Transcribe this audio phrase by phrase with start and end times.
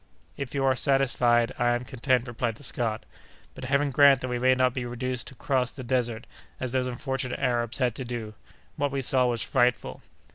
[0.35, 3.05] "If you are satisfied, I am content," replied the Scot,
[3.53, 6.25] "but Heaven grant that we may not be reduced to cross the desert,
[6.59, 8.33] as those unfortunate Arabs had to do!
[8.77, 10.01] What we saw was frightful!"